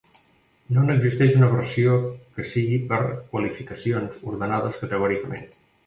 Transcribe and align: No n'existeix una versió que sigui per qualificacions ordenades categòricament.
No 0.77 0.85
n'existeix 0.85 1.35
una 1.41 1.49
versió 1.51 1.99
que 2.39 2.47
sigui 2.55 2.81
per 2.89 3.01
qualificacions 3.13 4.21
ordenades 4.33 4.85
categòricament. 4.87 5.51